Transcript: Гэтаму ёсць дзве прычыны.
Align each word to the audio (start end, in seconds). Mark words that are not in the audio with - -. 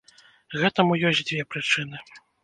Гэтаму 0.61 0.97
ёсць 1.09 1.21
дзве 1.27 1.43
прычыны. 1.51 1.97